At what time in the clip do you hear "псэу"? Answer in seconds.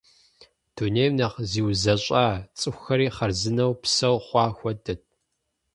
3.81-4.17